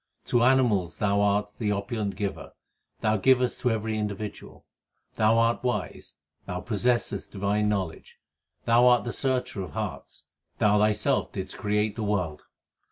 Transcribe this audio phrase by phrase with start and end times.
[0.25, 2.51] To animals Thou art the opulent Giver l;
[3.01, 4.65] Thou givest to every individual.
[5.15, 6.15] Thou art wise;
[6.47, 8.17] Thou possessest divine knowledge;
[8.65, 10.25] Thou art the searcher of hearts;
[10.57, 12.41] Thou Thyself didst create the world.